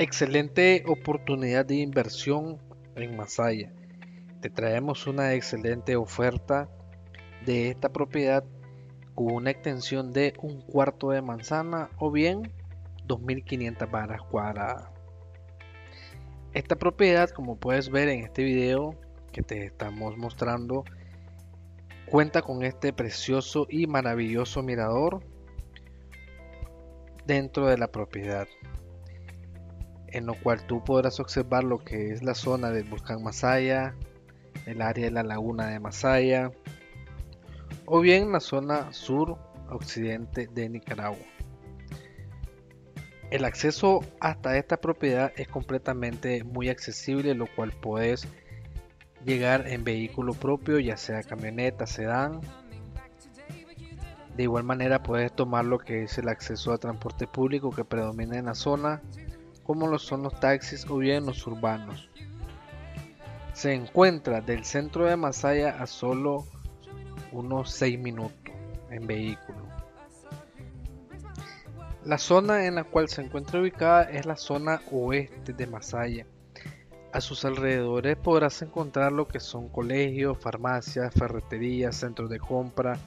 [0.00, 2.58] Excelente oportunidad de inversión
[2.96, 3.72] en Masaya.
[4.40, 6.68] Te traemos una excelente oferta
[7.46, 8.42] de esta propiedad
[9.14, 12.52] con una extensión de un cuarto de manzana o bien
[13.04, 14.88] 2500 varas cuadradas.
[16.54, 18.98] Esta propiedad, como puedes ver en este video
[19.30, 20.82] que te estamos mostrando,
[22.06, 25.22] cuenta con este precioso y maravilloso mirador
[27.26, 28.48] dentro de la propiedad
[30.14, 33.94] en lo cual tú podrás observar lo que es la zona del volcán Masaya,
[34.64, 36.52] el área de la laguna de Masaya,
[37.84, 39.36] o bien la zona sur
[39.70, 41.26] occidente de Nicaragua.
[43.30, 48.28] El acceso hasta esta propiedad es completamente muy accesible, lo cual puedes
[49.24, 52.40] llegar en vehículo propio, ya sea camioneta, sedán.
[54.36, 58.38] De igual manera puedes tomar lo que es el acceso a transporte público que predomina
[58.38, 59.02] en la zona,
[59.64, 62.08] como lo son los taxis o bien los urbanos.
[63.54, 66.46] Se encuentra del centro de Masaya a solo
[67.32, 68.52] unos 6 minutos
[68.90, 69.64] en vehículo.
[72.04, 76.26] La zona en la cual se encuentra ubicada es la zona oeste de Masaya.
[77.12, 82.98] A sus alrededores podrás encontrar lo que son colegios, farmacias, ferreterías, centros de compra.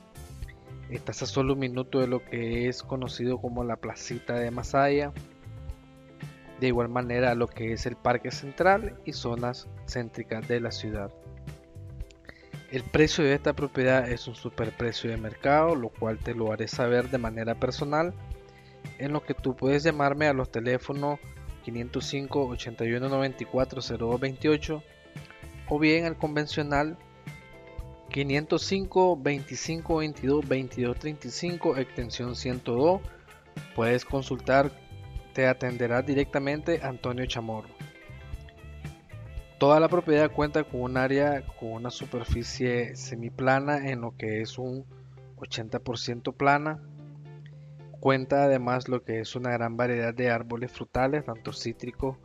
[0.89, 5.11] Estás a solo un minuto de lo que es conocido como la placita de Masaya
[6.59, 11.11] de igual manera lo que es el parque central y zonas céntricas de la ciudad.
[12.72, 16.67] El precio de esta propiedad es un superprecio de mercado, lo cual te lo haré
[16.67, 18.13] saber de manera personal,
[18.97, 21.19] en lo que tú puedes llamarme a los teléfonos
[21.63, 24.83] 505 81 94 0228
[25.69, 26.97] o bien al convencional
[28.09, 33.02] 505 25 22 22 35 extensión 102.
[33.75, 34.72] Puedes consultar
[35.38, 37.69] te atenderá directamente Antonio Chamorro.
[39.59, 44.57] Toda la propiedad cuenta con un área con una superficie semiplana en lo que es
[44.57, 44.84] un
[45.35, 46.81] 80% plana.
[48.00, 52.17] Cuenta además lo que es una gran variedad de árboles frutales, tanto cítricos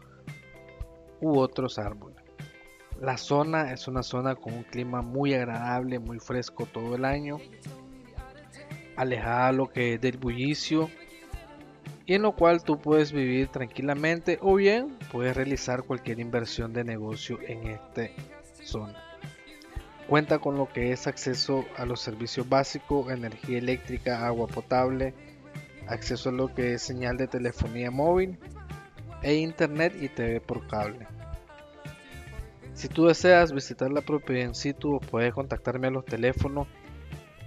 [1.21, 2.25] u otros árboles.
[2.99, 7.37] La zona es una zona con un clima muy agradable, muy fresco todo el año,
[8.97, 10.89] alejada lo que es del bullicio
[12.07, 16.85] y en lo cual tú puedes vivir tranquilamente o bien puedes realizar cualquier inversión de
[16.85, 18.09] negocio en esta
[18.63, 19.03] zona.
[20.09, 25.15] Cuenta con lo que es acceso a los servicios básicos, energía eléctrica, agua potable,
[25.87, 28.39] acceso a lo que es señal de telefonía móvil
[29.23, 31.07] e internet y TV por cable.
[32.75, 36.67] Si tú deseas visitar la propiedad en situ, puedes contactarme a los teléfonos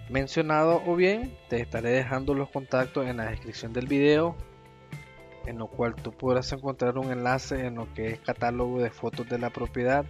[0.09, 4.35] mencionado o bien te estaré dejando los contactos en la descripción del video
[5.45, 9.27] en lo cual tú podrás encontrar un enlace en lo que es catálogo de fotos
[9.29, 10.05] de la propiedad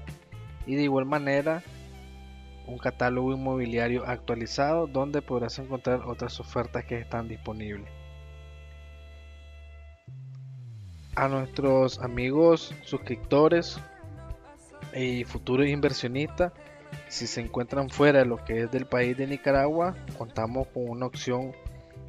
[0.65, 1.61] y de igual manera
[2.67, 7.89] un catálogo inmobiliario actualizado donde podrás encontrar otras ofertas que están disponibles.
[11.15, 13.79] A nuestros amigos suscriptores
[14.95, 16.51] y futuros inversionistas
[17.07, 21.05] si se encuentran fuera de lo que es del país de Nicaragua, contamos con una
[21.05, 21.53] opción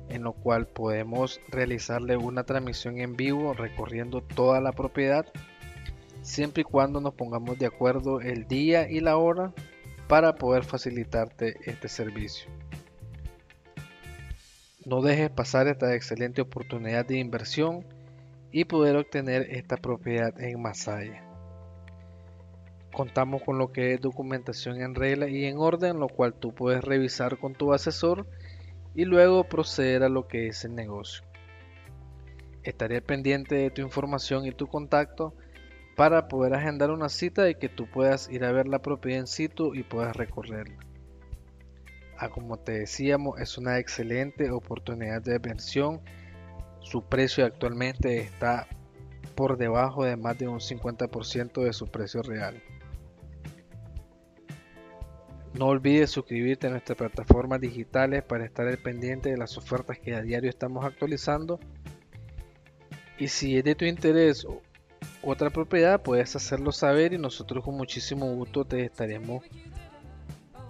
[0.09, 5.27] en lo cual podemos realizarle una transmisión en vivo recorriendo toda la propiedad,
[6.23, 9.53] siempre y cuando nos pongamos de acuerdo el día y la hora
[10.09, 12.51] para poder facilitarte este servicio.
[14.85, 17.85] No dejes pasar esta excelente oportunidad de inversión
[18.53, 21.26] y poder obtener esta propiedad en Masaya.
[22.97, 26.83] Contamos con lo que es documentación en regla y en orden, lo cual tú puedes
[26.83, 28.27] revisar con tu asesor
[28.95, 31.23] y luego proceder a lo que es el negocio.
[32.63, 35.35] Estaré pendiente de tu información y tu contacto
[35.95, 39.27] para poder agendar una cita y que tú puedas ir a ver la propiedad en
[39.27, 40.79] situ y puedas recorrerla.
[42.17, 46.01] Ah, como te decíamos, es una excelente oportunidad de inversión.
[46.81, 48.67] Su precio actualmente está
[49.35, 52.63] por debajo de más de un 50% de su precio real.
[55.59, 60.15] No olvides suscribirte a nuestras plataformas digitales para estar al pendiente de las ofertas que
[60.15, 61.59] a diario estamos actualizando.
[63.19, 64.47] Y si es de tu interés
[65.23, 69.45] otra propiedad, puedes hacerlo saber y nosotros con muchísimo gusto te estaremos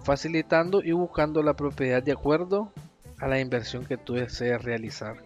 [0.05, 2.71] facilitando y buscando la propiedad de acuerdo
[3.19, 5.17] a la inversión que tú deseas realizar.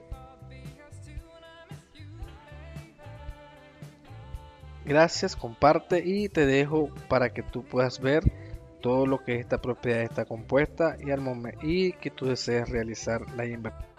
[4.85, 8.40] Gracias, comparte y te dejo para que tú puedas ver
[8.81, 11.21] todo lo que esta propiedad está compuesta y al
[11.61, 13.90] y que tú desees realizar la inversión.